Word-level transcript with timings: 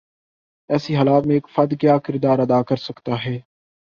ایسی 0.69 0.95
حالت 0.95 1.25
میں 1.25 1.35
ایک 1.35 1.47
فرد 1.55 1.73
کیا 1.81 1.97
کردار 1.97 2.39
ادا 2.39 2.61
کر 2.63 2.75
سکتا 2.75 3.13
ہے؟ 3.25 3.37